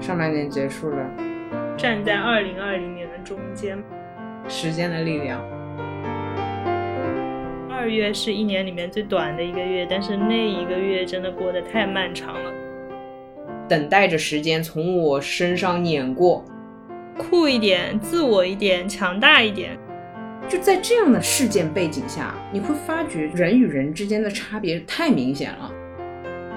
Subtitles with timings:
[0.00, 1.10] 上半年结束了，
[1.76, 3.78] 站在二零二零年的中间。
[4.48, 5.38] 时间的力量。
[7.70, 12.50] 二月是一年里面最短的一个月，但是那一个月真的过得太漫长了。
[13.68, 16.44] 等待着时间从我身上碾过，
[17.18, 19.78] 酷一点，自我一点，强大一点。
[20.48, 25.69] 就在这样的事件背景下，你会发觉人与人之间的差别太明显了。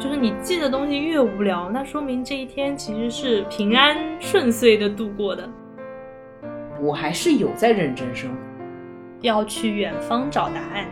[0.03, 5.49] 就是你记的东西越无聊，那说明这一天其实是平安顺遂的度过的。
[6.81, 8.35] 我还是有在认真生活。
[9.21, 10.85] 要去远方找答案。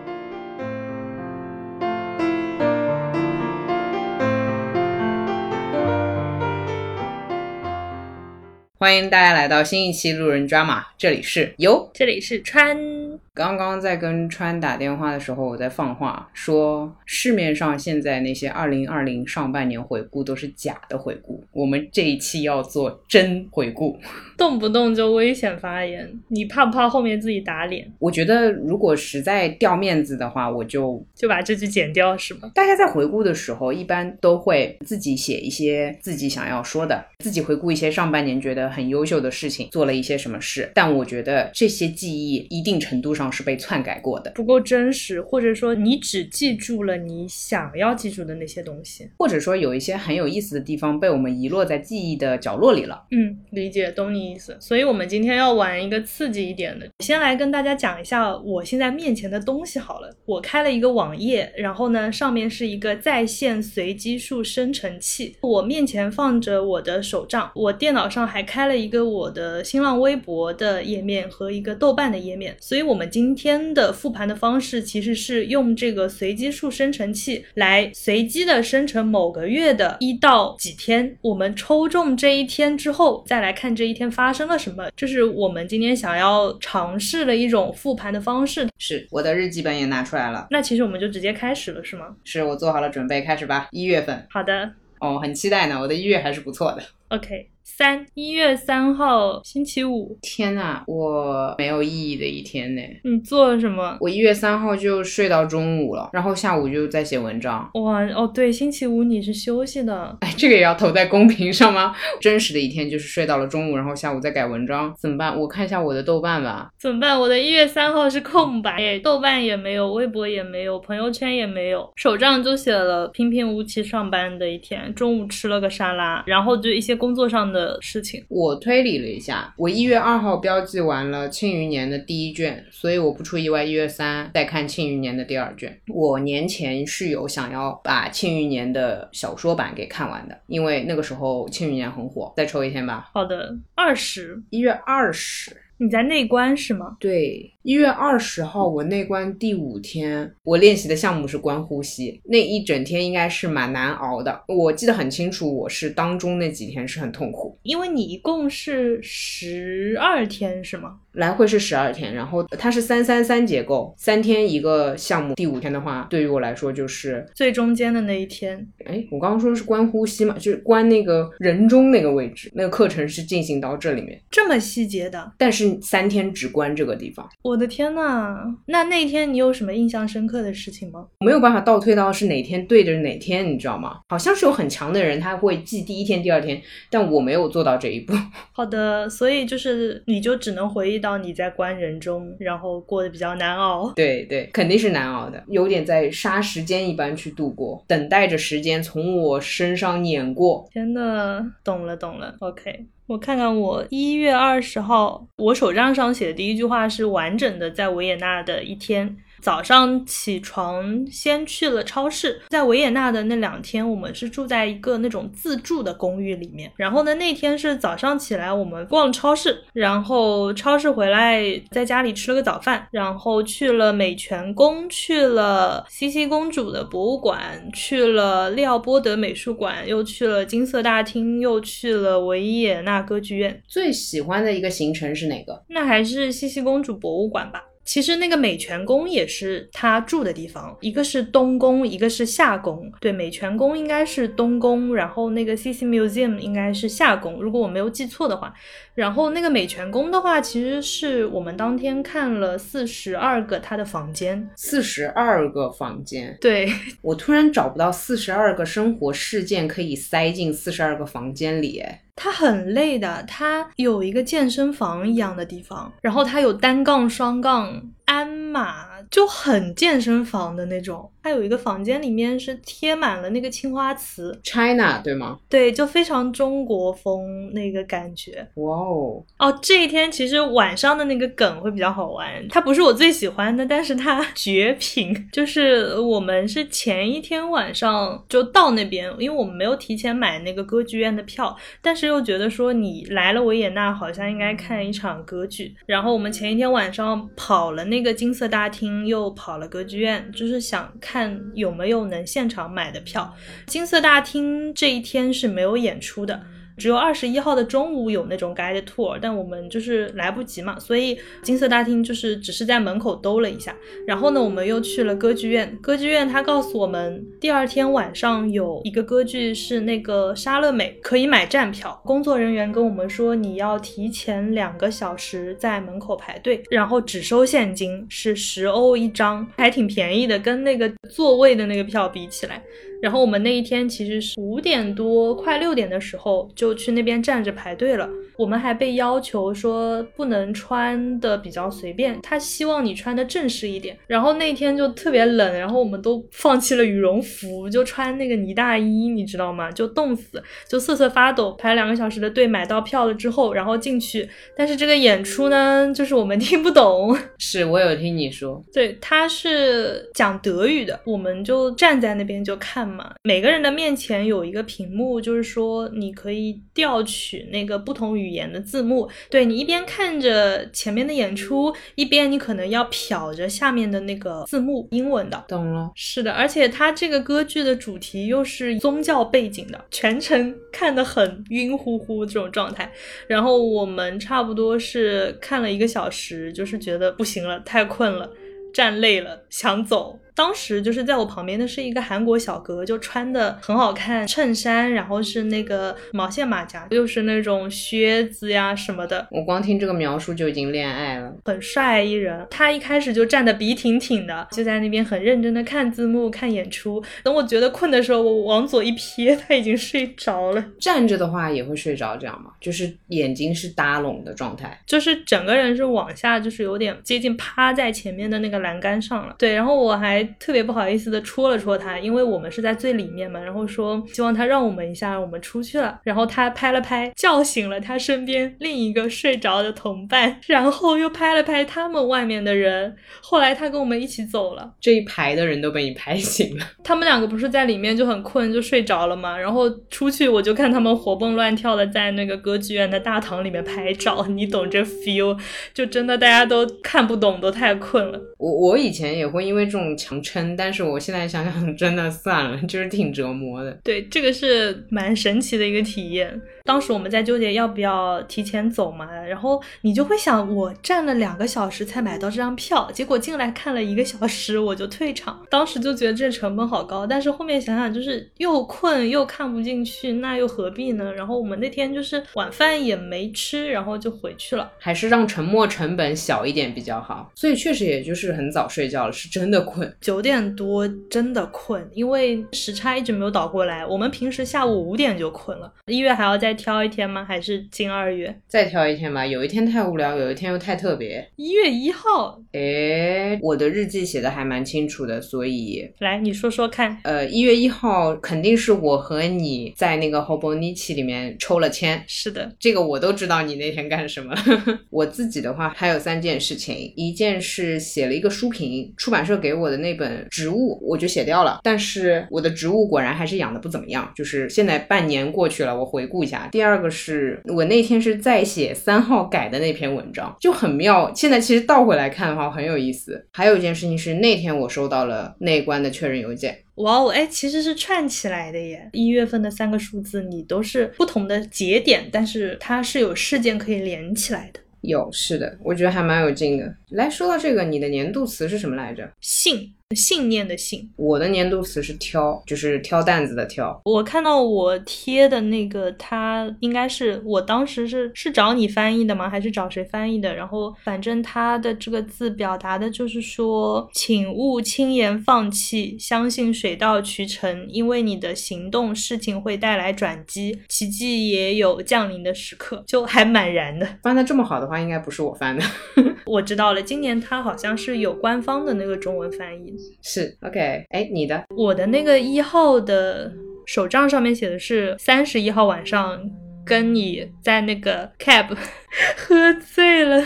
[8.79, 13.10] 欢迎大家来到新一期路人抓马，这里是由这里是川。
[13.33, 23.97] 刚刚在跟川打电话的时候，我在放话说，市面上现在那些二零二零上半年回顾都是假的回顾，我们这一期要做真回顾，
[24.41, 27.87] 动不动就危险发言，你怕不怕后面自己打脸？
[27.99, 32.51] 我觉得如果实在掉面子的话，我就就把这句剪掉，是吗？
[32.55, 40.71] 大家在回顾的时候，一般都会自己写一些自己想要说的，自己回顾一些上半年觉得很优秀的事情，做了一些什么事。
[40.73, 43.31] 但我觉得这些记忆一定程度上。
[43.31, 53.03] 是被篡改过的，不够真实，或者说你只记住了你想要记住的那些东西，或者说有一些很有意思的地方被我们遗落在记忆的角落里了。
[53.11, 54.55] 嗯，理解，懂你意思。
[54.59, 60.15] 所以，我们今天要玩一个刺激一点的，先来跟大家讲一下我现在面前的东西好了。
[60.25, 65.35] 我开了一个网页，然后呢，上面是一个在线随机数生成器。
[65.41, 72.55] 我面前放着我的手账，我电脑上还开了一个我的新浪微博的页面和一个豆瓣的页面。
[72.59, 88.67] 所以，我们今天的复盘的方式其实是用这个随机数生成器来随机的生成某个月的一到几天，我们抽中这一天之后，再来看这一天发生了什么，这是我们今天想要尝试的一种复盘的方式。
[88.77, 92.13] 是我的日记本也拿出来了，那其实我们就直接开始了，是吗？
[92.25, 93.69] 是我做好了准备，开始吧。
[93.71, 94.69] 一月份，好的。
[94.99, 96.83] 哦，很期待呢，我的一月还是不错的。
[97.07, 97.47] OK。
[97.77, 102.81] 三一月三号星期五，天呐，我没有意义的一天呢。
[103.05, 103.97] 你做了什么？
[104.01, 107.67] 我一月三号就睡到中午了，然后下午就在写文章。
[107.75, 110.17] 哇哦，对，星期五你是休息的。
[110.19, 111.95] 哎，这个也要投在公屏上吗？
[112.19, 115.39] 真实的一天就是睡到了中午，然后下午再改文章，怎么办？
[115.39, 116.69] 我看一下我的豆瓣吧。
[116.77, 117.17] 怎么办？
[117.17, 127.60] 我的一月三号是空白，豆瓣也没有，微博也没有，朋友圈也没有，手账就写了平平无奇上班的一天，中午吃了个沙拉，然后就一些工作上的。
[127.61, 135.79] 的事情，我推理了一下，我一月二号标记完了《庆余年》的第一卷，所以我不出意外，一月三再看《庆余年》的第二卷。
[135.87, 142.33] 我年前是有想要把《庆余年》的小说版给看完的，因为那个时候《庆余年》很火。
[142.35, 143.11] 再抽一天吧。
[143.13, 146.97] 好的，二十一月二十，你在内关是吗？
[146.99, 147.53] 对。
[147.63, 154.41] 一月二十号，我内关第五天，我练习的项目是观呼吸，那一整天应该是蛮难熬的。
[154.47, 160.97] 我记得很清楚，我是当中那几天是很痛苦，因为你一共是十二天是吗？
[161.13, 165.35] 来回是十二天，然后它是三三三结构，三天一个项目。
[165.35, 168.65] 第五天的话，对于我来说就是最中间的那一天。
[168.85, 175.31] 哎，我刚刚说的是观呼吸嘛，就是观那个人中那个位置，那个课程是进行到这里面，这么细节的。
[175.37, 177.29] 但是三天只关这个地方。
[177.43, 181.07] 我的天呐，那那天你有什么印象深刻的事情吗？
[181.19, 183.99] 没有办法倒推到是哪天对着哪天，你知道吗？
[184.09, 188.13] 好像是有很强的人他会记第一天、第二天，但我没有做到这一步。
[188.53, 193.91] 好的，所以就是你就只能回忆到你在关人中，然后过得比较难熬。
[193.95, 200.67] 对对，肯定是难熬的，有点在杀时间一般去度过，等待着时间从我身上碾过。
[200.71, 202.85] 天呐，懂了懂了，OK。
[203.11, 209.17] 我看看，我一月二十号，我手账上写的第一句话是完整的，在维也纳的一天。
[209.41, 212.41] 早上起床，先去了超市。
[212.49, 216.71] 在维也纳的那两天，我们是住在一个那种自助的公寓里面。
[216.77, 221.41] 然后呢，那天是早上起来，我们逛超市，然后超市回来，
[221.71, 233.61] 在家里吃了个早饭，然后去了美泉宫，去了茜茜公主的博物馆，去了利奥波德美术馆，又去了金色大厅，又去了维也纳歌剧院。
[233.67, 235.63] 最喜欢的一个行程是哪个？
[235.69, 237.63] 那还是茜茜公主博物馆吧。
[237.83, 242.91] 其实那个美泉宫也是他住的地方，一个是东宫，一个是夏宫。
[242.99, 248.53] 对，美泉宫应该是东宫，然后那个 C C Museum 应该是夏宫，如果我没有记错的话。
[248.93, 256.37] 然后那个美泉宫的话，其实是我们当天看了四十二个他的房间，四十二个房间。
[256.39, 256.69] 对
[257.01, 262.01] 我突然找不到四十二个生活事件可以塞进四十二个房间里，哎。
[262.23, 271.11] 他很累的，他有一个健身房一样的地方，然后他有单杠、双杠、鞍马，就很健身房的那种。
[271.23, 275.37] 它有一个房间里面是贴满了那个青花瓷，China 对吗？
[275.47, 278.47] 对，就非常中国风那个感觉。
[278.55, 279.23] 哇哦！
[279.37, 285.15] 哦，这一天其实晚上的那个梗会比较好玩，它不是我最喜欢的，但是它 绝品。
[285.31, 295.75] 就是我们是前一天晚上就到那边，因为我们没有提前买那个歌剧院的票，但是又觉得说你来了维也纳，好像应该看一场歌剧。
[295.85, 301.10] 然后我们前一天晚上跑了那个金色大厅，又跑了歌剧院，就是想看。
[301.11, 303.35] 看有没有能现场买的票。
[303.65, 306.41] 金色大厅这一天是没有演出的。
[306.77, 313.75] 只有二十一号的中午有那种 guided tour，但我们就是来不及嘛，所以金色大厅就是只是在门口兜了一下。
[314.07, 315.77] 然后呢，我们又去了歌剧院。
[315.81, 322.01] 歌剧院他告诉我们，第二天晚上有一个歌剧是那个莎乐美，可以买站票。
[322.05, 332.61] 工作人员跟我们说，你要提前两个小时在门口排队，然后只收现金，是十欧一张，还挺便宜的，跟那个座位的那个票比起来。
[333.01, 338.07] 然后我们那一天其实是五点多快六点的时候就去那边站着排队了。
[338.37, 343.95] 我们还被要求说不能穿的比较随便，他希望你穿的正式一点。
[344.07, 349.69] 然后那天就特别冷，然后我们都放弃了羽绒服，就穿那个呢大衣，你知道吗？
[349.71, 351.51] 就冻死，就瑟瑟发抖。
[351.59, 354.27] 排两个小时的队，买到票了之后，然后进去。
[354.57, 357.15] 但是这个演出呢，就是我们听不懂。
[357.37, 362.87] 是我有听你说，对，他是讲德语的，我们就站在那边就看
[363.21, 368.31] 每个人的面前有一个屏幕，就是说你可以调取那个不同语。
[368.31, 375.43] 言的字幕，对你一边看着前面的演出，一边你可能要瞟着下面的那个字幕，英文的。
[375.49, 382.89] 懂了，是的，而且它这个歌剧的主题又是宗教背景的，全程看得很晕乎乎这种状态。
[383.27, 388.31] 然后我们差不多是看了一个小时，就是觉得不行了，太困了，
[388.73, 390.17] 站累了，想走。
[390.41, 399.27] 当时就是在我旁边的是一个韩国小哥，就穿的很好看，衬衫，然后是那个毛线马甲，又是那种靴子呀什么的。
[399.29, 402.47] 我光听这个描述就已经恋爱了，很帅一人。
[402.49, 406.99] 他一开始就站得笔挺挺的，就在那边很认真的看字幕、看演出。
[407.23, 410.65] 等我觉得困的时候，我往左一瞥，他已经睡着了。
[410.79, 412.49] 站着的话也会睡着，这样吗？
[412.59, 419.35] 就是眼睛是搭拢的状态，就是整个人是往下，就是有点接近趴在前面的那个栏杆上了。
[419.37, 420.27] 对，然后我还。
[420.39, 425.99] 特别不好意思的戳了戳他，因为我们是在最里面嘛，然后说希望他让我们一下，我们出去了。
[426.03, 432.95] 然后他拍了拍，叫醒了他身边另一个睡着的同伴，然后又拍了拍他们外面的人。
[433.21, 436.65] 后来他跟我们一起走了，这一排的人都被你拍醒了。
[436.83, 439.37] 他们两个不是在里面就很困就睡着了嘛？
[439.37, 445.37] 然后出去我就看他们活蹦乱跳的在那个歌剧院的大堂里面拍照，你懂这 feel？
[445.73, 448.19] 就真的大家都看不懂，都太困了。
[448.37, 450.31] 我我以前也会因为这种强。
[450.31, 453.71] 撑，但是我现在想想，真的算了，就是挺折磨的。
[453.83, 456.41] 对，这个是蛮神奇的一个体验。
[456.63, 467.05] 当时我们在纠结要不要提前走嘛，然后你就会想，我站了两个小时才买到这张票，结果进来看了一个小时我就退场，当时就觉得这成本好高。
[467.05, 471.11] 但是后面想想，就是又困又看不进去，那又何必呢？
[471.13, 474.71] 然后我们那天就是晚饭也没吃，然后就回去了。
[474.79, 477.31] 还是让沉没成本小一点比较好。
[477.35, 479.91] 所以确实也就是很早睡觉了，是真的困。
[480.01, 483.85] 九点多真的困，因为时差一直没有倒过来。
[483.85, 486.51] 我们平时下午五点就困了，一月还要再。
[486.61, 487.25] 挑一天吗？
[487.25, 488.39] 还是进二月？
[488.47, 489.25] 再挑一天吧。
[489.25, 491.27] 有一天太无聊，有一天又太特别。
[491.37, 496.99] 一月一号，哎，我的日记写的还蛮清楚的，所以来你说说看。
[497.03, 502.03] 呃，一月一号肯定是我和你在那个 Hobonichi 里面抽了签。
[502.05, 504.35] 是的，这个我都知道你那天干什么。
[504.91, 514.11] 我自己的话还有三件事情，一件是写了一个书评，出版社给我的那本植物我就写掉了，但是我的植物果然还是养的不怎么样。
[514.15, 516.49] 就是现在半年过去了，我回顾一下。
[516.51, 521.11] 第二个是我那天是在写三号改的那篇文章，就很妙。
[521.15, 523.25] 现在其实倒回来看的话很有意思。
[523.31, 526.57] 还有一件事情是那天我收到了内观的确认邮件。
[526.75, 528.89] 哇哦，哎，其实是串起来的耶。
[528.93, 534.59] 一月份的三个数字你都是不同的节点，但是它是有事件可以连起来的。
[534.81, 536.73] 有，是的，我觉得还蛮有劲的。
[536.89, 539.07] 来说到这个，你的年度词是什么来着？
[539.19, 539.71] 信。
[539.95, 540.89] 信念的信。
[540.95, 543.79] 我的年度词是挑，就是挑担子的挑。
[543.85, 549.29] 我看到我贴的那个，他应该是我当时是是找你翻译的吗？
[549.29, 550.33] 还是找谁翻译的？
[550.33, 563.87] 然后反正他的这个字表达的就是说，请勿轻言放弃，相信水到渠成，因为你的行动，事情会带来转机，奇迹也有降临的时刻， 就还蛮燃的。
[564.03, 565.63] 翻的这么好的话，应该不是我翻的。
[566.25, 569.75] 我知道了，今年他好像是有官方的那个中文翻译。
[570.01, 571.43] 是 OK，哎，你的？
[571.55, 573.31] 我的那个一号的
[573.65, 576.19] 手账上面写的是三十一号晚上
[576.65, 578.47] 跟你在那个 cab
[579.17, 580.23] 喝醉了，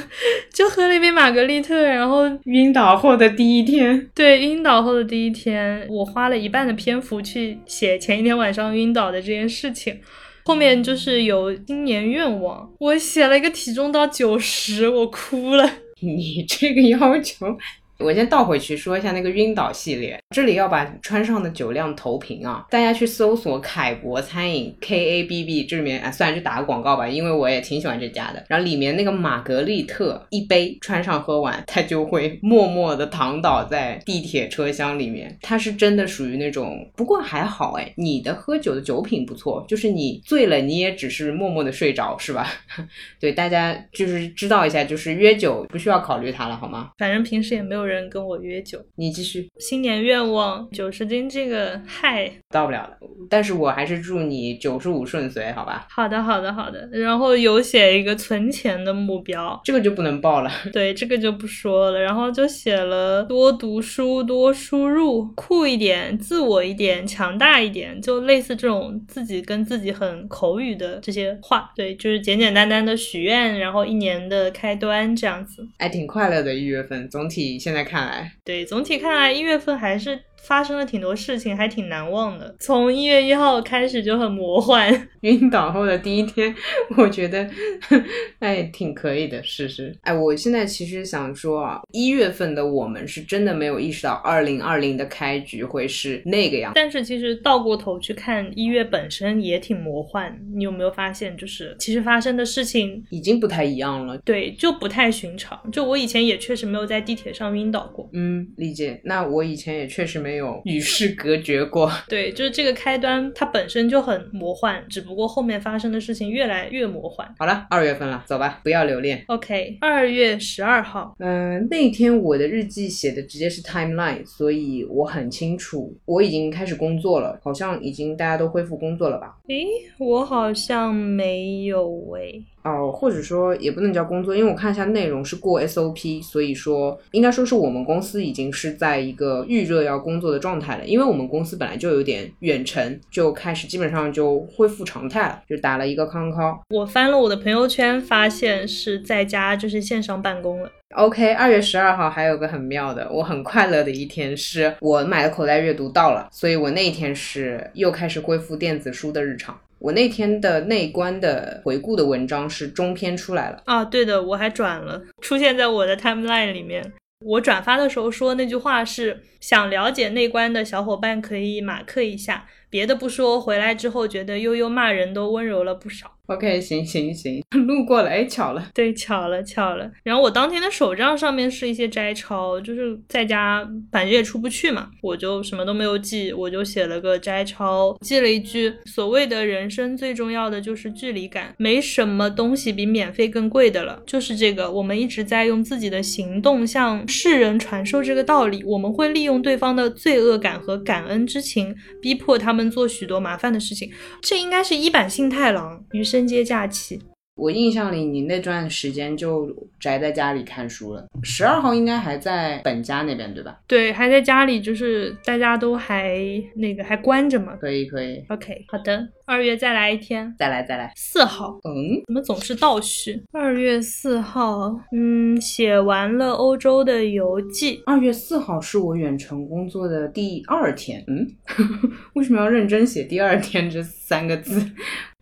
[0.53, 4.09] 就喝了一杯玛格丽特，然后晕倒后的第一天。
[4.13, 9.99] 对，晕倒后的第一天，我花了一半的篇幅去写前一天晚上晕倒的这件事情。
[10.43, 15.67] 后面就是有新年愿望，我写了一个体重到九十，我哭了。
[16.01, 17.57] 你这个要求。
[17.99, 22.65] 我先倒回去说一下那个晕倒系列，这里要把川上的酒量投屏啊！
[22.69, 28.43] 大家去搜索凯博餐饮 K A B B，这里面啊，算然就打个广告吧，因为我也挺喜欢这家的。
[28.49, 35.37] 然后里面那个玛格丽特一杯川上喝完，他就会默默的躺倒在地铁车厢里面。
[35.41, 42.51] 他是真的属于那种，不过还好哎，你的喝酒的酒品不错，就是你醉了你也只是默默的睡着是吧？
[43.21, 46.91] 对，大家就是知道一下，就是约酒不需要考虑他了好吗？
[46.97, 47.84] 反正平时也没有。
[47.85, 49.47] 人跟我约酒，你继续。
[49.59, 52.97] 新年愿望九十斤，这个嗨到不了的，
[53.29, 55.85] 但是我还是祝你九十五顺遂，好吧？
[55.89, 56.89] 好的，好的，好的。
[56.91, 60.51] 然后有写一个存钱的目标，这个就不能报了。
[60.73, 62.01] 对，这个就不说了。
[62.01, 71.71] 然后就写了多读书，多输入，酷一点，自我一点，强大一点，就类似这种自己跟自己很口语的这些话。
[71.75, 76.55] 对，就是简简单单的许愿，然后一年的开端这样子，还挺快乐的。
[76.55, 77.74] 一月份总体现。
[77.74, 80.23] 在在看来，对，总体看来一月份还是。
[80.47, 82.55] 发生了挺多事情，还挺难忘的。
[82.59, 84.89] 从一月一号开始就很魔幻。
[85.21, 86.53] 晕倒后的第一天，
[86.95, 87.49] 我觉得
[88.37, 89.95] 哎挺可以的，试试。
[90.01, 96.73] 哎，我现在其实想说啊，一月份的我们是真的没有意识到二零二零的开局会是那个样。
[96.75, 100.39] 但是其实倒过头去看一月本身也挺魔幻。
[100.53, 104.15] 你有没有发现，就是其实发生的事情已经不太一样了。
[104.19, 105.59] 对，就不太寻常。
[105.71, 108.07] 就我以前也确实没有在地铁上晕倒过。
[108.13, 109.01] 嗯，理解。
[109.03, 110.34] 那我以前也确实没。
[110.35, 117.25] 没有与世隔绝过， 对，就是这个开端，它本身就很魔幻，只不过后面发生的事情越来越魔幻。
[117.39, 119.23] 好了，二月份了，走吧，不要留恋。
[119.27, 129.37] OK，二月十二号，嗯，那天我的日记写的直接是 timeline，所以我很清楚，我已经开始工作了，好像已经大家都恢复工作了吧？
[129.47, 129.65] 诶，
[129.97, 132.43] 我好像没有诶。
[132.65, 140.85] 哦，或者说也不能叫工作，因为我看一下内容是过 SOP，所以说应该说是我们公司已经是在一个预热要工作的状态了。
[140.85, 146.59] 因为我们公司本来就有点远程，就开始基本上就恢复常态了，就打了一个康康。
[146.69, 150.71] 我翻了我的朋友圈，发现是在家就是线上办公了。
[150.95, 159.55] OK，二月十二号还有个很妙的，我很快乐的一天，是我买的口袋阅读到了，所以我那一天是又开始恢复电子书的日常。
[159.85, 166.91] 我那天的内观的回顾的文章是中篇出来了啊，对的，我还转了，出现在我的 timeline 里面。
[167.23, 172.47] 我转发的时候说那句话是：想了解内观的小伙伴可以马克一下。
[172.67, 176.14] 别的不说，回来之后觉得悠悠骂人都温柔了不少。
[176.27, 179.89] OK，行行行， 路过了，哎，巧了，对，巧了巧了。
[180.03, 194.01] 然后我当天的手账上面是一些摘抄，就是在家反正也出不去嘛，我就什么都没有记，我就写了个摘抄，记了一句：所谓的人生最重要的就是距离感，没什么东西比免费更贵的了。
[194.05, 198.63] 就是这个，我们一直在用自己的行动向世人传授这个道理。
[198.65, 202.65] 我们会利用对方的罪恶感和感恩之情，逼迫他们。
[202.65, 203.89] 做许多麻烦的事情，
[204.21, 206.97] 这应该是一版幸太郎于是生皆假期。
[207.35, 211.05] 我印象里，你那段时间就宅在家里看书了。
[211.21, 213.59] 十二号应该还在本家那边，对吧？
[213.67, 216.17] 对，还在家里，就是大家都还
[216.55, 217.57] 那个还关着嘛。
[217.59, 218.23] 可以，可以。
[218.29, 219.05] OK，好的。
[219.25, 220.93] 二月再来一天，再来，再来。
[220.95, 223.21] 四号，嗯，怎么总是倒叙？
[223.33, 227.81] 二月四号，嗯，写完了欧洲的游记。
[227.85, 231.27] 二月四号是我远程工作的第二天，嗯，
[232.15, 234.65] 为什么要认真写第二天这三个字？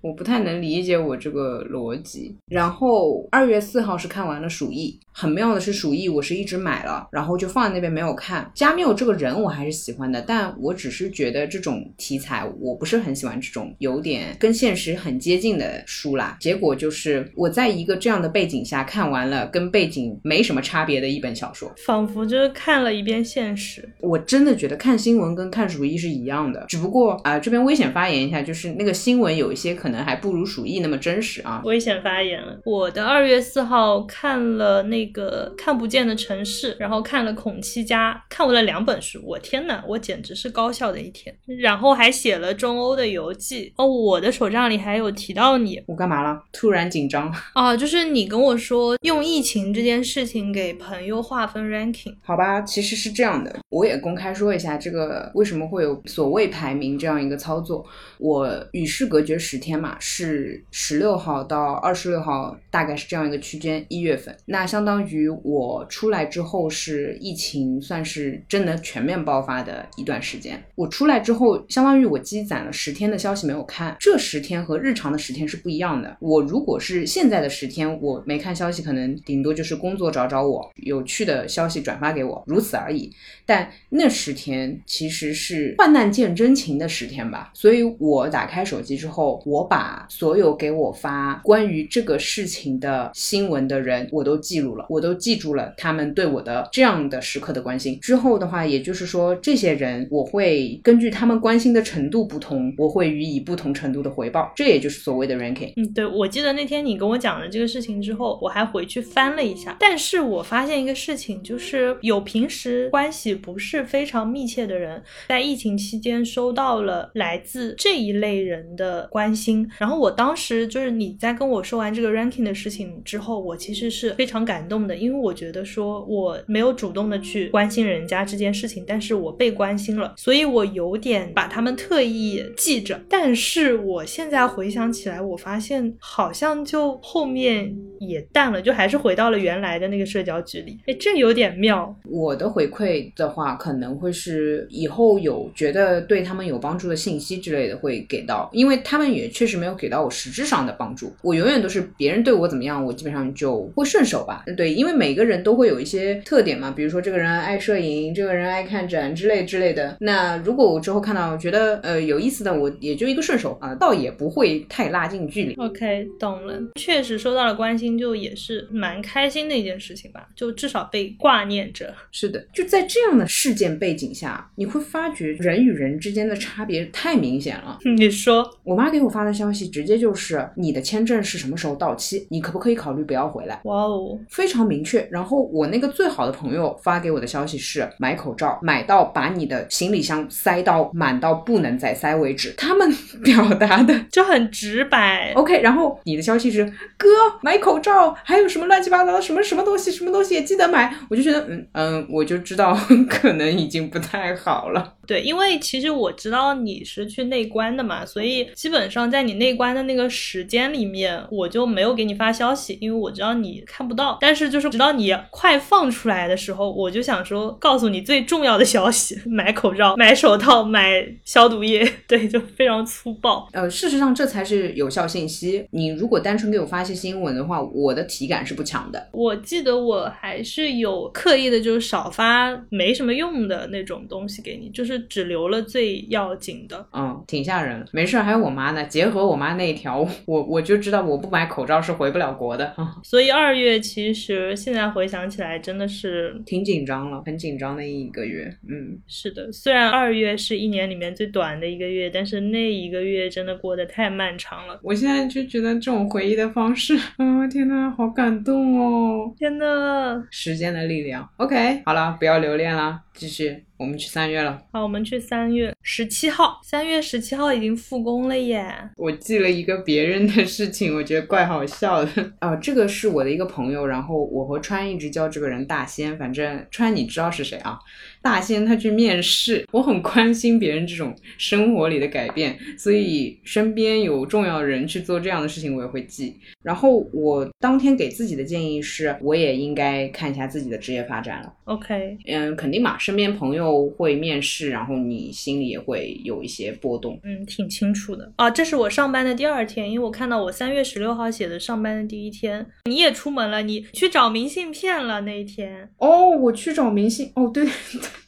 [0.03, 2.35] 我不太能理解我这个逻辑。
[2.47, 8.51] 然后二月四号是看完了《鼠疫》，很妙的是《鼠疫》我是一直买了，然后就放在那边没有看。
[8.53, 16.35] 加缪这个人我还是喜欢的，但我只是觉得这种题材我不是很喜欢这种有点跟现实很接近的书啦。
[16.41, 23.87] 结果就是我在一个这样的背景下看完了跟背景没什么差别的一本小说，仿佛就是看了一遍现实。
[24.01, 31.61] 我真的觉得看新闻跟看《鼠疫》是一样的，只不过啊、这边危险发言一下，就是那个新闻有一些可能还不如《鼠疫》那么真实啊。
[31.65, 32.57] 危险发言了。
[32.65, 39.21] 我的二月四号看了那个《看不见的城市》，然后看了《孔七家》，看完了两本书。
[39.25, 41.35] 我天呐，我简直是高效的一天。
[41.59, 43.73] 然后还写了中欧的游记。
[43.75, 46.41] 哦，我的手账里还有提到你我干嘛了？
[46.53, 47.33] 突然紧张。
[47.53, 52.15] 啊，就是你跟我说用疫情这件事情给朋友划分 ranking。
[52.23, 57.85] 好吧，其实是这样的，我也公开说一下，这个为什么会有所谓排名这样一个操作。
[58.19, 64.33] 我与世隔绝十天嘛，是十六号到二十六号，大概是这样一个区间，一月份。
[64.45, 70.63] 那相当于我出来之后是疫情算是真的全面爆发的一段时间。
[70.75, 76.15] 我出来之后，相当于我积攒了十天的消息没有看，这十天和日常的十天是不一样的。
[76.21, 83.11] 我如果是现在的十天，我没看消息，可能顶多就是工作找找我，有趣的消息转发给我，如此而已。
[83.45, 97.99] 但那十天其实是患难见真情的十天吧，所以我打开手机之后，我把所有给我发关于这个事情的新闻的人，我都记录了，我都记住了他们对我的这样的时刻的关心。
[97.99, 105.73] 之后的话，也就是说，这些人我会根据他们关心的程度不同，我会予以不同程度的回报，这也就是所谓的 ranking。
[105.75, 141.95] 嗯，对，我记得那天你跟我讲了这个事情之后，我还回去翻了一下，但是我发现一个事情，就是有平时关系不是非常密切的人，在疫情期间收到了来自这一类人的关心，然后我当时就是你在跟我说完这个 ranking 的事情之后，我其实是非常感动的，因为我觉得说我没有主动的去关心人家这件事情，但是我被关心了，所以我有点把他们特意记着，但是我现在回想起来，我发现好像就后面也淡了，就还是回到了原来的那个社交距离，哎，这有点妙。
[142.05, 151.13] 我的回馈的话，可能会是以后有觉得对他们有帮助的信息之类的会给到，因为他们也确实没有给到我实质上的帮助。
[151.21, 154.43] 我永远都是别人对我怎么样，我基本上就会顺手吧。
[154.57, 159.97] 对，因为每个人都会有一些特点嘛，比如说这个人爱摄影，这个人爱看展之类之类的。
[159.99, 165.53] 那如果我之后看到觉得呃有意思的，我也就一个顺手啊，倒也不会太拉近距离。
[165.55, 166.59] OK，懂了。
[166.75, 171.93] 确实收到了关心，就也是蛮开心的一件事情吧，就至少被挂念着。
[172.11, 177.79] 是的，就在这样的事件背景下，你会发觉人与人之间的差别太明显了。
[177.97, 183.59] 你说，我妈给我发的消息直接就是你的签证是什么时候到期，你可不可以考虑不要回来？
[183.63, 185.07] 哇哦，非常明确。
[185.11, 192.53] 然后我那个最好的朋友发给我的消息是买口罩，买到把你的行李箱塞到满到不能再塞为止。
[192.57, 192.89] 他们
[193.23, 195.33] 表达的 就很直白。
[195.35, 196.65] OK，然后你的消息是
[196.97, 197.07] 哥
[197.41, 200.93] 买口罩，还有什么乱七八糟的什么什么东西，什么东西也记得买。
[201.09, 202.77] 我就觉得嗯嗯，我就知道
[203.09, 204.93] 可能已经不太好了。
[205.05, 214.17] 对，因为其实我知道你是去内关的嘛，所以基本上在你内关的那个时间里面，我就没有给你发消息，因为我知道你看不到。
[214.21, 221.87] 但是就是直到你快放出来的时候，我就想说告诉你最重要的消息：买口罩、买手套、买消毒液。
[222.07, 223.47] 对，就非常粗暴。
[223.53, 225.65] 呃，事实上这才是有效信息。
[225.71, 229.09] 你如果单纯给我发一些新闻的话，我的体感是不强的。
[229.11, 236.85] 我记得我还是有刻意的，就是少发没什么用的那种东西给你，就是只留了最要紧的。
[236.93, 237.85] 嗯，挺吓人。
[237.91, 238.83] 没事儿，还有我妈呢。
[238.85, 242.65] 结合我妈那一条， 我我就知道我不买口罩是回不了国的。
[242.77, 248.53] 啊、 所以二月其实现在回想起来，真的是挺紧张了，很紧张的一个月。
[248.69, 249.51] 嗯，是的。
[249.51, 254.79] 虽然二月是一年里面最短的一个月，但是那一个月真的过得太漫长了。
[254.83, 259.33] 我现在就觉得这种回忆的方式， 啊、天呐，好感动哦！
[259.37, 260.23] 天呐！
[260.31, 261.27] 时间的力量。
[261.37, 264.63] OK，好了，不要留恋了，继续，我们去三月了。
[264.71, 268.65] 好，我们去三月十七号，三月十七号已经复工了耶。
[268.95, 272.31] 我记了一个别人的事情，我觉得怪好笑的。
[272.39, 277.77] 啊，这个是我的一个朋友，然后我和川一直叫这个人大仙，反正川你知道是谁啊？
[278.23, 286.33] 大仙他去面试，我很关心别人这种生活里的改变，所以身边有重要人去做这样的事情，我也会记。
[286.63, 291.53] 然后我当天给自己的建议是，我也应该看一下自己的职业发展了。
[291.65, 297.19] OK，嗯，肯定嘛，身边朋友会面试，然后你心里也会有一些波动。
[297.23, 298.49] 嗯，挺清楚的啊。
[298.49, 305.89] 这是我上班的第二天，因为我看到我三月十六号写的上班的第一天，你也出门了，你去找明信片了那一天。
[305.97, 307.67] 哦，我去找明信，哦，对，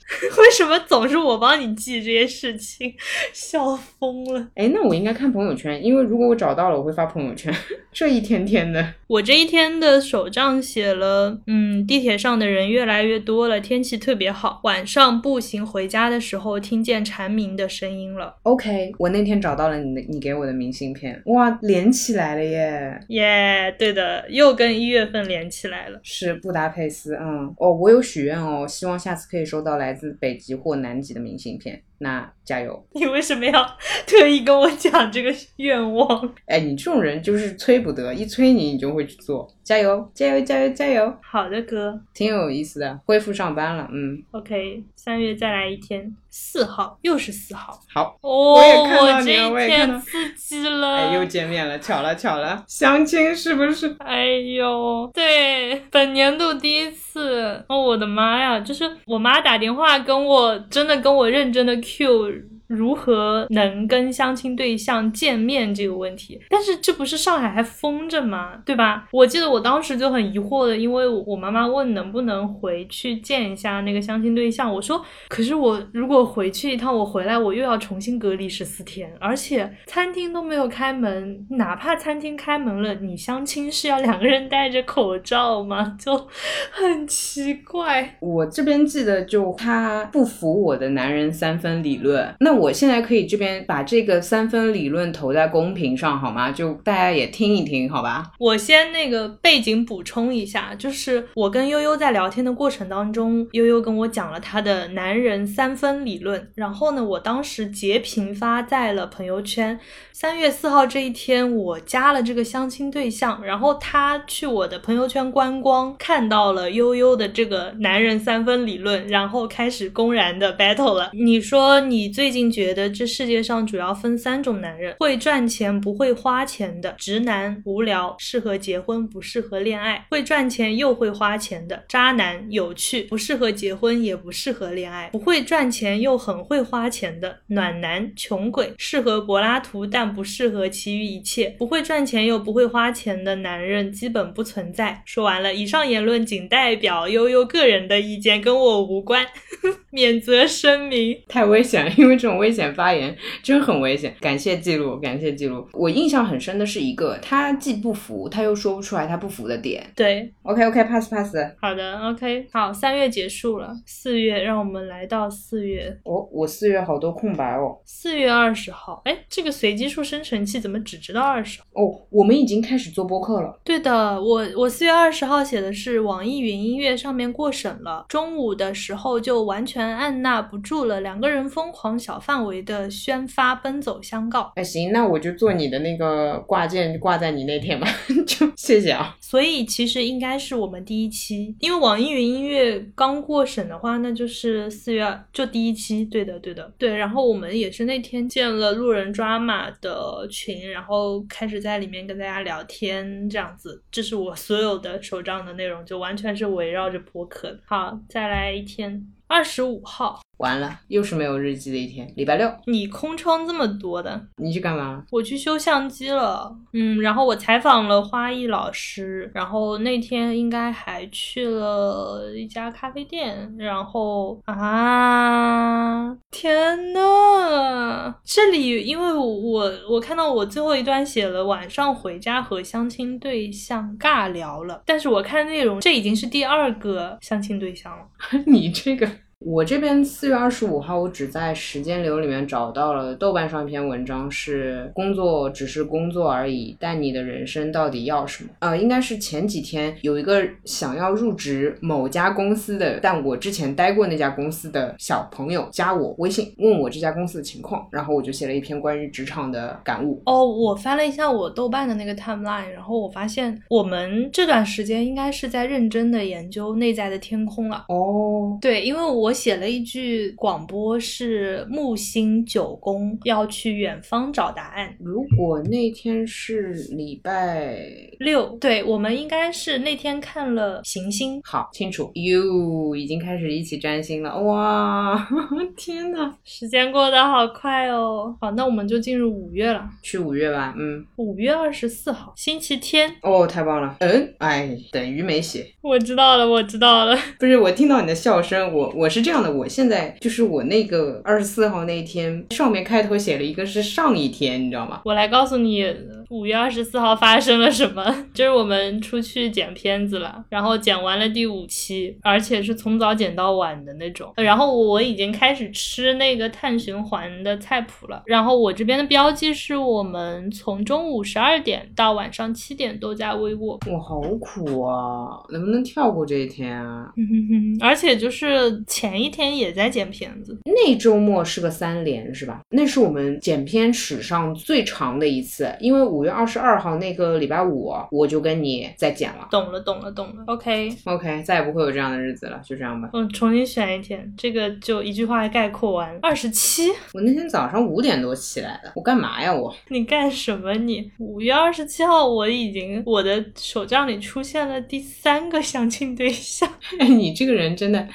[0.38, 2.94] 为什么总是我帮你记这些事情？
[3.34, 4.48] 笑疯了！
[4.56, 7.54] 哎，那我应该看朋友圈，因为如果我找到了，我会发朋友圈。
[7.92, 14.60] 这一天天的，我这一天的手账写了，嗯，地铁上的人越来越多了，天气特别好。
[14.64, 18.36] 晚上步行回家的时候，听见蝉鸣的声音了。
[18.44, 23.00] OK，我那天找到了你的，你给我的明信片，哇，连起来了耶！
[23.08, 26.00] 耶、对的，又跟一月份连起来了。
[26.04, 31.82] 是布达佩斯，嗯，哦，我有许愿哦，希望下次可以收到来自北极或南极的明信片。
[32.00, 32.86] 那加油！
[32.94, 36.34] 你为什么要特意跟我讲这个愿望？
[36.46, 39.48] 哎，你这种人就是催不得，一催你你就会去做。
[39.64, 41.12] 加油，加油，加油，加油！
[41.24, 42.00] 好的，哥。
[42.14, 47.80] 挺有意思的，恢复上班了，嗯，OK，三月再来一天，四号又是四号。
[47.92, 50.96] 好，哦，我也看到你这了我也看到了。
[50.96, 53.96] 哎，又见面了，巧了巧了，相亲是不是？
[53.98, 58.60] 哎呦，对，本年度第一次，哦，我的妈呀！
[58.60, 66.42] 就是我妈打电话跟我，真的跟我认真的 Q 如何能跟相亲对象见面这个问题。
[66.50, 68.62] 但是这不是上海还封着吗？
[68.66, 69.08] 对吧？
[69.12, 85.96] 我记得我当时就很疑惑的，因为我妈妈问能不能回去见一下那个相亲对象，我说，可是我如果回去一趟，我回来我又要重新隔离十四天，而且餐厅都没有开门，哪怕餐厅开门了，你相亲是要两个人戴着口罩吗？
[86.00, 86.28] 就
[86.72, 88.18] 很奇怪。
[88.20, 96.52] 我这边记得就他不服我的男人三分理论，那 我现在可以这边把这个三分理论投在公屏上好吗？
[96.52, 98.32] 就大家也听一听好吧？
[98.40, 109.80] 我先那个背景补充一下，就是我跟悠悠在聊天的过程当中，悠悠跟我讲了他的男人三分理论，然后呢，我当时截屏发在了朋友圈。
[110.12, 121.12] 三月四号这一天，我加了这个相亲对象，然后他去我的朋友圈观光，看到了悠悠的这个男人三分理论，然后开始公然的 battle 了。
[121.14, 141.56] 你说你最近觉得这世界上主要分三种男人：会赚钱不会花钱的直男、无聊、适合结婚不适合恋爱；会赚钱又会花钱的渣男、有趣不适合结婚也不适合恋爱；不会赚钱又很会花钱的暖男、穷鬼，适合柏拉图但不适合其余一切。
[141.58, 145.02] 不会赚钱又不会花钱的男人基本不存在。
[145.06, 149.26] 说完了，以上言论仅代表悠悠个人的意见，跟我无关，
[149.92, 151.18] 免责声明。
[151.28, 154.16] 太危险了，因为这种危险发言真很危险。
[154.20, 155.68] 感谢记录，感谢记录。
[155.74, 159.86] 我印象很深的是一个，他既不服，他又说不出来他不服的点。
[159.96, 161.36] 对，OK OK，pass pass。
[161.62, 167.78] 好的，OK，好，三月结束了，四月让我们来到四月，哦，我四月好多空白哦。
[167.86, 171.66] 四月二十号，哎，这个随机数生成器怎么只知道二十号？
[171.74, 173.60] 哦，我们已经开始做播客了。
[173.64, 184.52] 对的，我我四月二十号写的是网易云音乐上面过审了，中午的时候就完全按捺不住了，两个人疯狂小范围的宣发奔走相告。
[184.56, 187.88] 哎，行，那我就做你的那个挂件，挂在你那天吧。
[188.26, 189.16] 就谢谢啊。
[189.22, 196.04] 所以其实应该是我们第一期，因为网易云音乐刚过审的话，那就是四月就第一期。
[196.06, 196.96] 对的，对的，对。
[196.96, 203.84] 然后我们也是那天建了路人抓马的群，然后开始在里面跟大家聊天，这样子。
[203.92, 207.60] 这是我所有的手账的内容，就完全是围绕着播客的。
[207.66, 212.12] 好，再来一天，二十五号，完了，又是没有日记的一天。
[212.16, 215.04] 礼拜六，你空窗这么多的，你去干嘛？
[215.12, 238.06] 我去修相机了，嗯，然后我采访了花艺老师，然后那天应该还去了一家咖啡店，然后啊，天呐，这里因为我我看到我最后一段写了晚上回家和相亲对象尬聊了，但是我看内容这已经是第二个相亲对象了。
[238.46, 239.10] 你这个。
[239.46, 248.50] 我这边四月二十五号，我只在时间流里面找到了豆瓣上一篇文章，是工作只是工作而已，但你的人生到底要什么？
[248.58, 260.20] 呃，应该是前几天有一个想要入职某家公司的，但我之前待过那家公司的小朋友加我微信，问我这家公司的情况，然后我就写了一篇关于职场的感悟。
[260.26, 267.86] 哦，我翻了一下我豆瓣的那个 timeline，然后我发现我们这段时间应该是在认真的研究内在的天空了。
[267.90, 274.96] 哦，对，因为我写了一句广播，是木星九宫要去远方找答案。
[275.00, 277.78] 如果那天是礼拜
[278.20, 281.42] 六，对我们应该是那天看了行星。
[281.44, 285.28] 好清楚，哟，已经开始一起占星了，哇，
[285.76, 288.36] 天呐，时间过得好快哦。
[288.40, 293.14] 好，那我们就进入五月了，去五月吧，嗯，五月二十四号，星期天。
[293.22, 295.68] 哦，太棒了，嗯，哎，等于没写。
[295.82, 297.18] 我知道了，我知道了。
[297.40, 305.00] 不是，我听到你的笑声，我我是这样的，我现在就是我那个二十四号那一天，上面开头写了一个是上一天，你知道吗？
[305.06, 305.86] 我来告诉你，
[306.30, 308.04] 五月二十四号发生了什么，
[308.36, 314.34] 就是我们出去剪片子了，然后剪完了第五期，而且是从早剪到晚的那种。
[314.36, 323.80] 然后我已经开始吃那个碳循环的菜谱了，然后我这边的标记是我们从中午十二点到晚上七点都在微沃。
[323.90, 325.42] 我，好苦啊！
[325.52, 327.14] 能不能跳过这一天啊？
[327.80, 332.62] 而且就是前一天也在剪片子，那周末是个三连是吧？
[332.70, 339.48] 那是我们剪片史上最长的一次，因为五月二十二号那个礼拜五我就跟你在剪了。
[339.52, 340.44] 懂了，懂了，懂了。
[340.48, 343.10] OK OK，再也不会有这样的日子了，就这样吧。
[343.14, 346.18] 嗯，重新选一天，这个就一句话概括完。
[346.22, 349.54] 二十七，我那天早上五点多起来的，我干嘛呀？
[349.54, 350.74] 我你干什么？
[350.74, 356.70] 你五月二十七号我已经我的手账里出现了第三个相亲对象。
[357.00, 358.08] 哎，你这个人真的，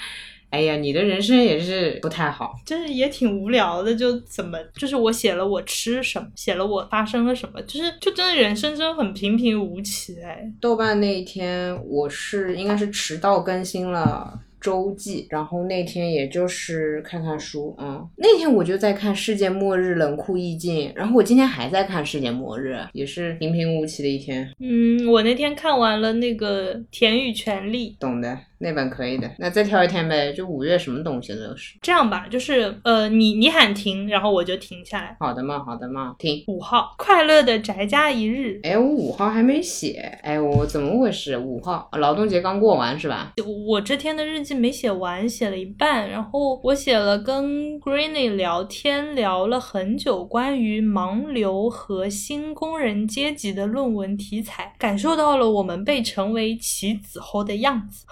[0.51, 3.95] 哎呀，你的人生也是不太好，就是也挺无聊的。
[3.95, 10.51] 就怎么，就是我写了我吃什么，写了我发生了什么，就是就真的人生真的很平平无奇哎。
[10.61, 14.41] 豆瓣那一天我是应该是迟到更新了。
[14.61, 24.47] 周记，然后那天也就是看看书，嗯，那天我就在看《世界末日冷酷意境》，然后我今天还在看《世界末日》，也是平平无奇的一天。
[24.59, 28.39] 嗯，我那天看完了那个《田与权利》，懂的。
[28.63, 31.79] 那本可以的，那再挑一天呗，就五月什么东西都是。
[31.81, 35.17] 这样吧，就是呃，你你喊停，然后我就停下来。
[35.19, 36.45] 好的嘛，好的嘛，停。
[36.47, 38.61] 五号，快乐的宅家一日。
[38.63, 41.39] 哎，我五号还没写，哎，我怎么回事？
[41.39, 43.33] 五号劳动节刚过完是吧？
[43.69, 58.05] 我这天的日记没写完，写了一半，然后我写了跟 Greeny 聊天，聊了很久关于盲流和新工人阶级的论文题材，感受到了我们被称为棋子后的样子。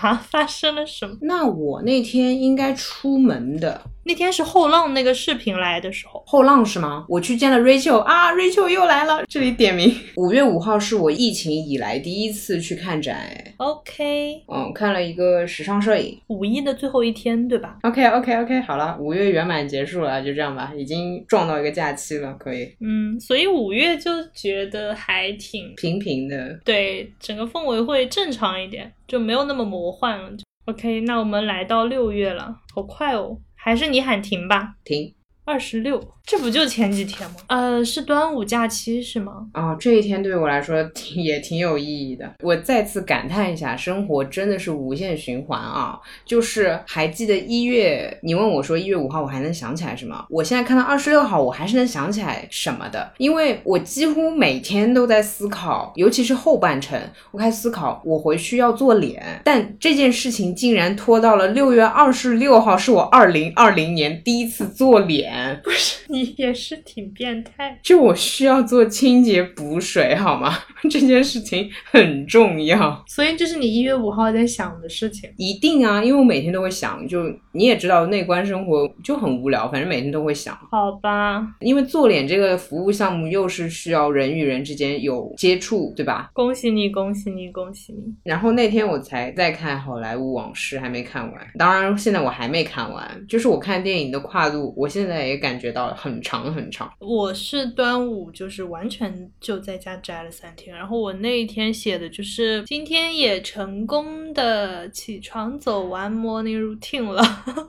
[0.00, 0.14] 啊！
[0.30, 1.16] 发生了什么？
[1.22, 3.80] 那我那天应该出门的。
[4.04, 7.04] 那天是后浪那个视频来的时候，后浪是吗？
[7.08, 9.24] 我去见了 Rachel 啊，Rachel 又来了。
[9.26, 13.28] 这里点名，五月五号是我疫情以来第一次去看展。
[13.56, 16.16] OK，嗯，看了一个时尚摄影。
[16.28, 22.72] 五一的最后一天，对吧？OK OK OK，好了，五月圆满结束了，就这样吧，已经撞到一个假期了，可以。
[22.80, 30.32] 嗯，所以五月就觉得还挺平平的，对，整个氛围会正常一点，就没有那么魔幻了。
[30.66, 33.38] OK，那我们来到六月了，好快哦。
[33.54, 35.14] 还是你喊停吧，停。
[35.44, 37.36] 二十六，这不就前几天吗？
[37.46, 39.46] 呃，是端午假期是吗？
[39.52, 42.28] 啊，这一天对我来说挺也挺有意义的。
[42.42, 45.96] 我再次感叹一下，生活真的是无限循环啊！
[46.24, 50.26] 就是还记得一月，你问我说一月五号我还能想起来什么？
[50.28, 65.60] 我现在看到二十六号，我还是能想起来什么的，因为我几乎每天都在思考，尤其是后半程，我开始思考我回去要做脸，但这件事情竟然拖到了六月二十六号，是我二零二零年第一次做脸。
[65.62, 70.52] 不是你 也是挺变态，就我需要做清洁补水好吗？
[70.88, 75.30] 这件事情很重要，所以这是你一月五号在想的事情。
[75.36, 80.56] 一定啊，因为我每天都会想，就你也知道内观生活就很无聊，反正每天都会想。
[80.70, 86.30] 好吧，因为做脸这个服务项目又是需要人与人之间有接触，对吧？
[86.32, 88.14] 恭喜你，恭喜你，恭喜你。
[88.24, 91.46] 然后那天我才在看《好莱坞往事》，还没看完。
[91.58, 95.26] 当然现在我还没看完，就是我看电影的跨度，我现在。
[95.26, 96.88] 也感觉到很长很长。
[97.00, 100.74] 我是端午，就是完全就在家宅了三天。
[100.74, 107.20] 然后我那一天写的就是今天也成功的起床走完 morning routine 了。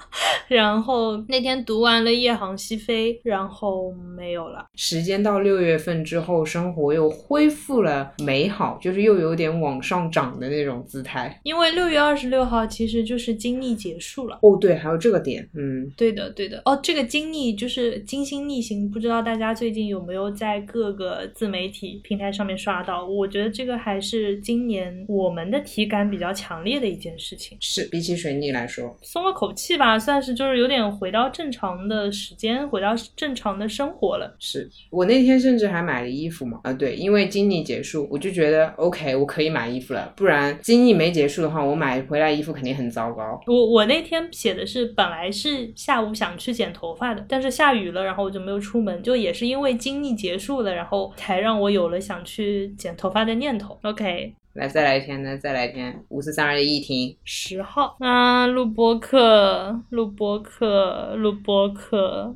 [0.48, 4.68] 然后那天读完了《夜航西飞》，然后没有了。
[4.76, 11.42] 时间到六月份之后，生活又恢复了美好，就是又有点往上涨的那种姿态。
[11.42, 14.38] 因为六月二十六号其实就是经历结束了。
[14.44, 16.62] 哦，对，还有这个点，嗯，对的，对的。
[16.66, 17.48] 哦，这个经历。
[17.58, 23.08] 就是金星逆行，不知道大家最近有没有在各个自媒体平台上面刷到？
[23.08, 27.58] 我觉得这个还是今年我们的体感比较强烈的一件事情。
[27.62, 34.36] 是比起水逆来说，松了口气吧，算是就是有点回到正常的时间，回到正常的生活了。
[34.40, 43.40] 是我那天甚至还买了衣服嘛，啊对，因为金逆结束，我就觉得 OK，我可以买衣服了，不然金逆没结束的话，我买回来衣服肯定很糟糕。
[43.48, 53.78] 我我那天写的是本来是下午想去剪头发的，但是下雨了，然后后我就没有出门，就也是因为经历结束了，然后才让我有了想去剪头发的念头。
[53.84, 57.16] OK，来，再来一天呢，再来一天，五四三二一停。
[57.24, 62.36] 十号，那录播课，录播课，录播课，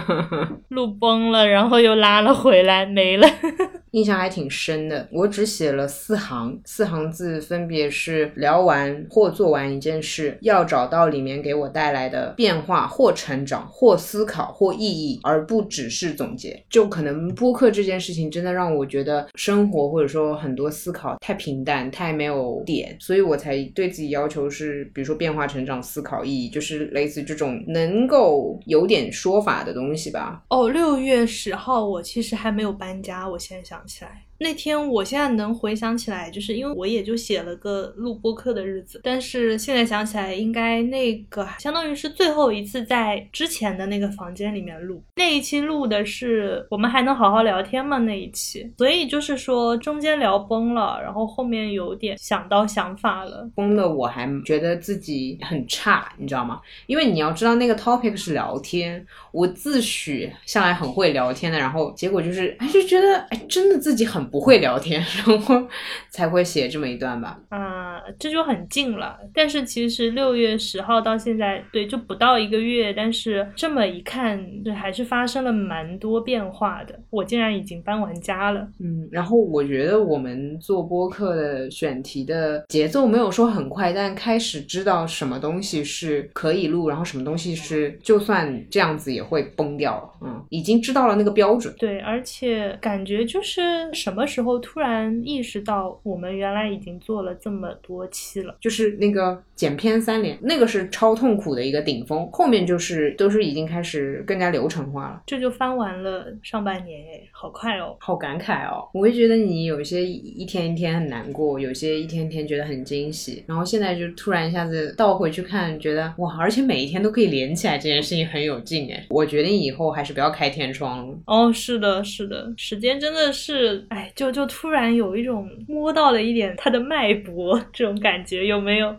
[0.68, 3.26] 录崩了，然后又拉了回来，没了。
[3.92, 16.62] 印象还挺深的，我只写了四行，四行字分别是聊完或做完一件事，要找到里面给我带来的变化或成长或思考或意义，而不只是总结。
[16.68, 30.42] 就可能播客这件事情真的让我觉得生活或者说很多思考太平淡，太没有点，所以我才对自己要求是，比如说变化、成长、思考、意义，就是类似这种能够有点说法的东西吧。
[30.48, 34.24] 哦，六月十号，我其实还没有搬家，我现在想起来。
[34.38, 56.60] 那天我现在能回想起来，就是因为我也就写了个录播课的日子，但是现在想起来，应该那个相当于是最后一次在之前的那个房间里面录那一期录的是我们还能好好聊天吗那一期，所以就是说中间聊崩了，然后后面有点想到想法了，崩的我还觉得自己很差，你知道吗？
[56.86, 64.25] 因为你要知道那个 topic 是聊天，我自诩向来很会聊天的，然后结果就是哎就觉得哎真的自己很。
[64.30, 65.66] 不会聊天，然后
[66.10, 67.38] 才会写这么一段吧。
[67.48, 69.18] 啊，这就很近了。
[69.32, 72.92] 但是其实六月十号到现在，对，就不到一个月。
[72.92, 76.98] 但是这么一看，这还是发生了蛮多变化的。
[77.10, 78.66] 我竟然已经搬完家了。
[78.80, 90.12] 嗯，然后我觉得我们做播客的选题的节奏没有说很快，但开始知道什么东西是可以录，然后什么东西是就算这样子也会崩掉。
[90.20, 91.74] 嗯，已经知道了那个标准。
[91.78, 94.15] 对，而且感觉就是什么。
[94.16, 98.56] 什么时候突然意识到我们原来已经做了这么多期了？
[98.62, 105.22] 就是那个剪片三连，那个是超痛苦的一个顶峰，后面就是都是已经开始更加流程化了。
[105.26, 108.88] 这就翻完了上半年，哎，好快哦，好感慨哦。
[108.94, 119.04] 我会觉得你有些一天一天很难过，有些一天天觉得很惊喜，然后现在就突然一下子倒回去看，觉得哇，而且每一天都可以连起来，这件事情很有劲哎。
[119.10, 121.18] 我决定以后还是不要开天窗了。
[121.26, 124.05] 哦，是的，是的，时间真的是哎。
[124.14, 128.94] 就就突然有一种摸到了一点他的脉搏，这种感觉有没有？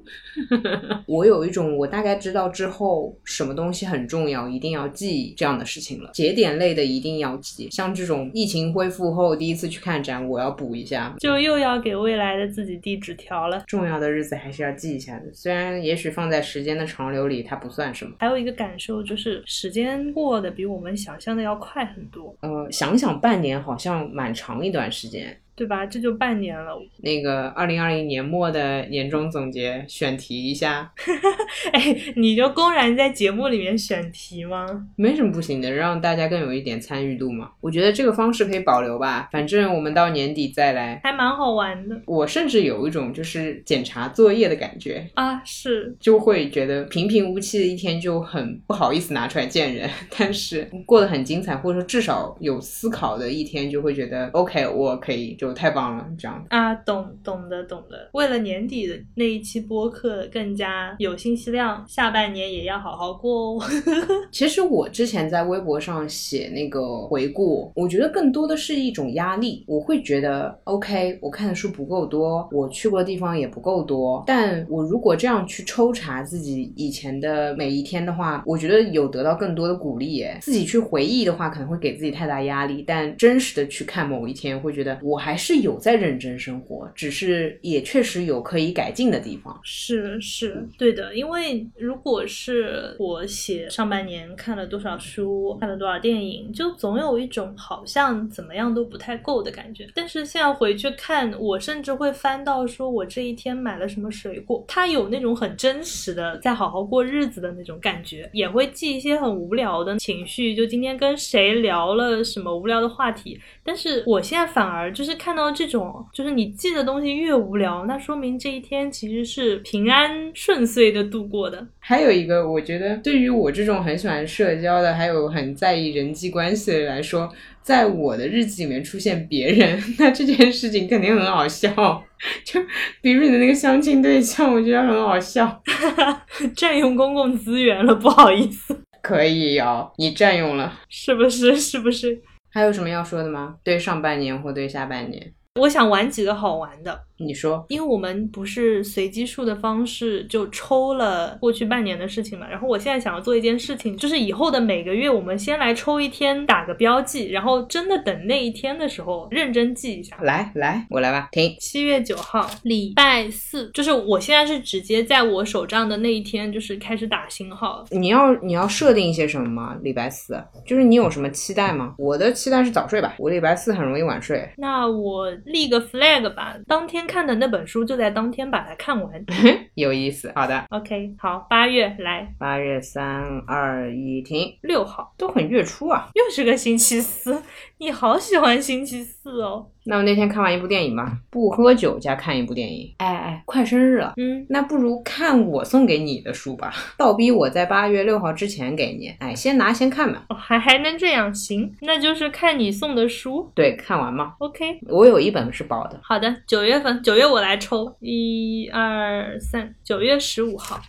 [1.07, 6.09] 我有一种我大概知道之后什么东西很重要，一定要记这样的事情了。
[6.13, 13.63] 节点类的一定要记，像这种疫情恢复后第一次去看展，我要补一下，就又要给未来的自己递纸条了。
[13.67, 18.11] 重要的日子还是要记一下的，虽然也许放在时间的长流里它不算什么。
[18.19, 22.35] 还有一个感受就是时间过得比我们想象的要快很多。
[22.41, 25.87] 呃，想想半年好像蛮长一段时时间对吧？
[25.87, 26.79] 这就半年了。
[27.01, 30.93] 那个二零二零年末的年终总结选题一下。
[31.73, 34.87] 哎，你就公然在节目里面选题吗？
[34.95, 37.49] 没什么不行的，让大家更有一点参与度嘛。
[37.59, 41.99] 我觉得这个方式可以保留吧，反正我们到年底再来，还蛮好玩的。
[42.05, 55.46] 我甚至有一种就是检查作业的感觉啊，是就会觉得平平无奇的一天就很不好意思拿出来见人，但是过得很精彩，或者说至少有思考的一天，就会觉得 OK，我可以就。
[55.53, 58.09] 太棒了，这样啊，懂懂的懂的。
[58.13, 63.63] 为了年底的那一期播客更加有信息量，下半年也要好好过哦。
[64.31, 69.63] 其实我之前在微博上写那个回顾，我觉得更多的是一种压力。
[69.67, 74.23] 我会觉得，OK，我看的书不够多，我去过的地方也不够多。
[74.27, 80.15] 但我如果这样去抽查自己以前的每一天的话，我觉得有得到更多的鼓励。
[80.15, 80.37] 耶。
[80.41, 82.83] 自己去回忆的话，可能会给自己太大压力。
[82.85, 85.36] 但真实的去看某一天，会觉得我还。
[85.37, 89.57] 是有在认真生活，只是也确实有可以改进的地方。
[89.63, 91.15] 是是，对的。
[91.15, 99.87] 因为如果是我写上半年看了多少书，看了多少电影，就总有一种好像怎么样都不太够的感觉。
[99.93, 108.29] 但是现在回去看，我甚至会翻到说我这一天买了什么水果，它有那种很真实的在好好过日子的那种感觉。
[108.33, 113.39] 也会记一些很无聊的情绪，就今天跟谁聊了什么无聊的话题。
[113.63, 115.26] 但是我现在反而就是看。
[115.27, 121.67] 看到这种，就是你记的东西越无聊，那说明这一天其实是平安顺遂的度过的。
[121.79, 127.29] 还有一个，我觉得对于我这种很喜欢社交的，还有很在意人际关系的人来说，
[127.61, 131.67] 在我的日记里面出现别人， 那这件事情肯定很好笑。
[132.45, 132.61] 就
[133.01, 135.61] 比如你的那个相亲对象，我觉得很好笑。
[136.55, 138.79] 占用公共资源了，不好意思。
[139.01, 141.57] 可以哦，你占用了，是不是？
[141.59, 142.17] 是不是？
[142.49, 143.57] 还有什么要说的吗？
[143.63, 145.33] 对上半年或对下半年？
[145.59, 147.06] 我想玩几个好玩的。
[147.17, 160.17] 你说，因为我们不是随机数的方式就抽了过去半年的事情嘛，然后我现在想要做一件事情，就是以后的每个月我们先来抽一天，打个标记，然后真的等那一天的时候认真记一下。
[160.21, 161.55] 来来，我来吧，停。
[161.59, 167.83] 七月九号，礼拜四，就是我现在是直接在我手账的那一天，就是开始打星号。
[167.91, 169.77] 你要你要设定一些什么吗？
[169.81, 171.95] 礼拜四，就是你有什么期待吗？
[171.97, 174.47] 我的期待是早睡吧，我礼拜四很容易晚睡。
[174.57, 177.83] 那我立个 flag 吧，当天看的那本书。
[177.83, 179.25] 就在当天把它看完，
[179.75, 180.31] 有意思。
[180.35, 185.13] 好的，OK，好，八月来，八月三二一停，六号。
[185.17, 187.41] 都很月初啊，又是个星期四，
[187.79, 189.67] 你好喜欢星期四哦。
[189.83, 192.93] 那我那天看完一部电影吧，不喝酒加看一部电影。
[192.97, 199.09] 哎哎，快生日了，嗯，那不如看我送给你的书吧，倒逼我在八月六号之前给你。
[199.19, 200.25] 哎，先拿先看吧。
[200.29, 201.33] 哦，还还能这样？
[201.33, 203.49] 行，那就是看你送的书。
[203.53, 204.33] 对，看完嘛。
[204.39, 205.99] OK，我有一本是薄的。
[206.01, 210.81] 好的，九月份，九月我来抽，一二三，九月十五号。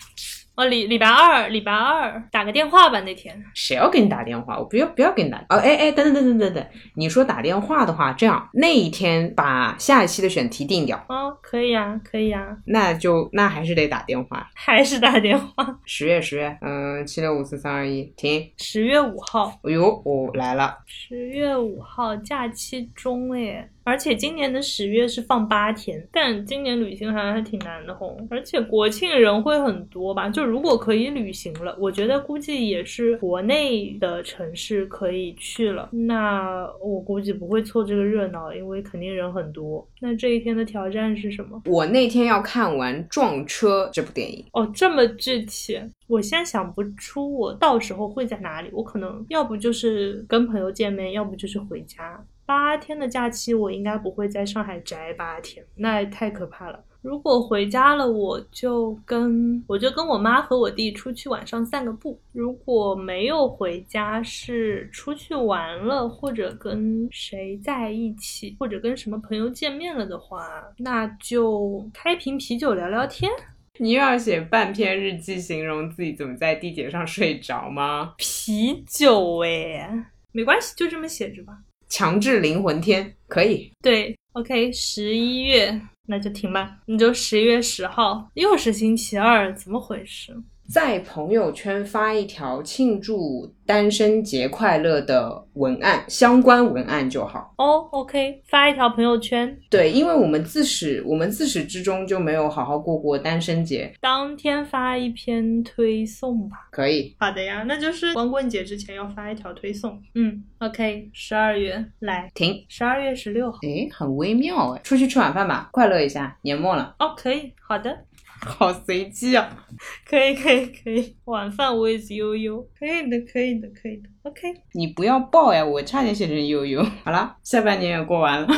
[0.58, 2.98] 哦，礼礼拜二，礼拜二打个电话吧。
[3.02, 4.58] 那天谁要给你打电话？
[4.58, 5.38] 我不要，不要给你打。
[5.50, 11.00] 哦，哎哎，等等等等等等，你说打电话的话，这样那一天把下一期的选题定掉。
[11.08, 12.44] 哦，可以啊，可以啊。
[12.64, 15.78] 那就那还是得打电话， 还是打电话。
[15.84, 18.50] 十月十月，嗯，七六五四三二一，停。
[18.56, 19.52] 十月五号。
[19.62, 20.78] 哎呦，我来了。
[20.86, 23.70] 十月五号假期中哎。
[23.88, 28.18] 而且今年的十月是放八天，但今年旅行好像还挺难的吼。
[28.28, 30.28] 而且国庆人会很多吧？
[30.28, 35.88] 就如果可以旅行了，我觉得估计也是国内的城市可以去了。
[35.90, 39.88] 那我估计不会凑这个热闹，因为肯定人很多。
[40.00, 41.62] 那这一天的挑战是什么？
[41.64, 48.68] 我那天要看完《撞车》这部电影哦，这么具体，我现在想不出我到时候会在哪里。
[48.72, 52.22] 我可能要不就是跟朋友见面，要不就是回家。
[52.48, 56.82] 八天的假期，我应该不会在上海宅八天，那也太可怕了。
[57.02, 62.18] 如果回家了，我就跟我就跟我妈和我弟出去晚上散个步。
[62.32, 73.30] 如果没有回家，是出去玩了，或者跟谁在一起，或者跟什么朋友见面了的话，那就开瓶啤酒聊聊天。
[73.76, 78.14] 你又要写半篇日记，形容自己怎么在地铁上睡着吗？
[78.16, 81.58] 啤酒哎，没关系，就这么写着吧。
[81.88, 90.36] 强制灵魂天可以，对，OK，十一月那就停吧，你就十一月十号又是星期二，怎么回事？
[90.70, 97.54] 在朋友圈发一条庆祝单身节快乐的文案，相关文案就好。
[97.56, 99.58] 哦，OK，发一条朋友圈。
[99.70, 103.90] 对，因为我们自始我们自始至终就没有好好过过单身节。
[103.98, 106.68] 当天发一篇推送吧。
[106.70, 107.16] 可以。
[107.18, 109.98] 好的呀，那就是光棍节之前要发一条推送。
[110.14, 112.62] 嗯，OK，十二月来停。
[112.68, 113.58] 十二月十六号。
[113.62, 116.94] 诶，很微妙诶，出去吃晚饭吧，快乐一下，年末了。
[116.98, 118.04] 哦，可以，好的。
[118.40, 119.66] 好随机啊！
[120.08, 124.54] 可以可以可以，晚饭 with 悠悠，可以的可以的可以的，OK。
[124.72, 126.82] 你不要爆呀，我差点写成悠悠。
[127.04, 128.48] 好了，下半年也过完了，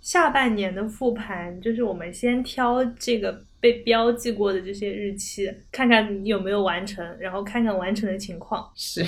[0.00, 3.47] 下半年的复盘就是我们先挑这个。
[3.60, 8.70] 被标记过的这些日期，看看你有没有完成，然后看看完成的情况。
[8.74, 9.02] 是，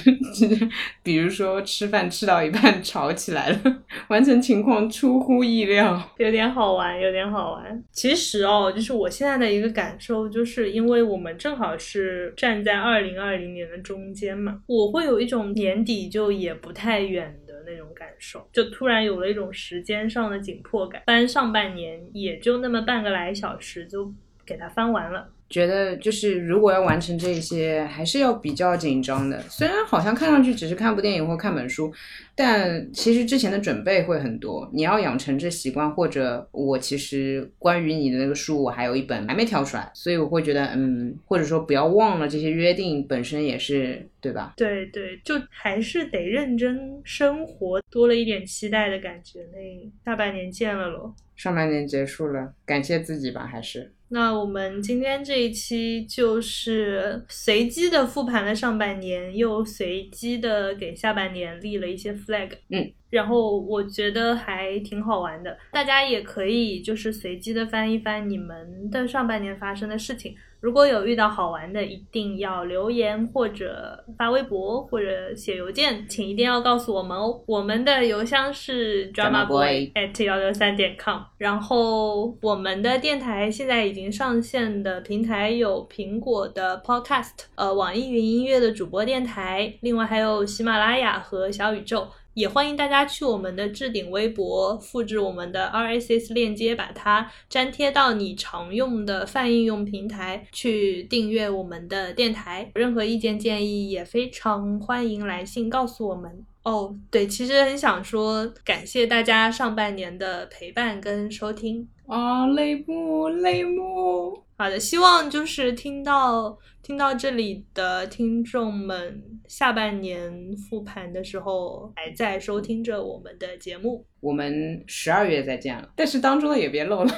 [1.02, 7.84] 比如说吃饭吃到一半 吵起来了，完成情况出乎意料，有点好玩，有点好玩。
[7.92, 21.02] 其实哦，就是我现在的一个感受，就是因为我们正好是站在二零二零年的中间嘛，我会有一种年底就也不太远的那种感受，就突然有了一种时间上的紧迫感。
[21.06, 24.12] 班上半年也就那么半个来小时就。
[24.50, 29.40] 给它翻完了，觉得就是如果要完成这些，还是要比较紧张的。
[29.42, 31.92] 虽然好像看上去只是看部电影或看本书，
[32.34, 34.68] 但其实之前的准备会很多。
[34.72, 44.54] 你要养成这习惯，或者我其实关于你的那个书，我还有一本还没挑出来，所以我会觉得，嗯，或者说不要忘了这些约定本身也是对吧？
[44.56, 49.46] 对对，就还是得认真生活，多了一点期待的感觉。
[49.52, 49.58] 那
[50.02, 53.92] 大半年见了喽，上半年结束了，感谢自己吧，还是。
[54.12, 62.50] 那我们今天这一期就是随机的复盘了上半年，又随机的给下半年立了一些 flag。
[62.70, 65.56] 嗯，然后我觉得还挺好玩的。
[65.72, 70.34] 大家也可以就是随机的翻一翻你们的上半年发生的事情。
[70.60, 77.40] 如果有遇到好玩的，一定要留言或者发微博或者写邮件，请一定要告诉我们哦。
[77.46, 81.22] 我们的邮箱是 drama boy at 幺六三点 com。
[81.38, 92.06] 然后我们的电台现在已经上线的平台有苹果的 Podcast，呃，网易云音乐的主播电台，另外还有喜马拉雅和小宇宙。
[92.34, 102.70] 也欢迎大家去我们的置顶微博，复制我们的 RSS 链接，把它粘贴到你常用的泛应用平台去订阅我们的电台。
[102.74, 106.44] 任何意见建议也非常欢迎来信告诉我们。
[106.62, 114.44] 哦，对，其实很想说感谢大家上半年的陪伴跟收听啊，泪目泪目。
[114.58, 124.06] 好的，希望就是听到听到这里的听众们，下半年复盘的时候还在收听着我们的节目。
[124.20, 127.10] 我们十二月再见了，但是当中的也别漏了，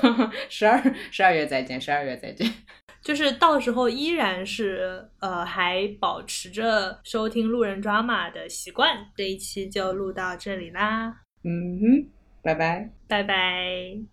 [0.48, 2.52] 十二十二月再见，十二月再见。
[3.02, 8.96] 就是到时候依然是呃，还保持着收听路人抓马的习惯。
[9.16, 12.08] 这一期就录到这里啦，嗯哼，
[12.42, 14.12] 拜拜，拜拜。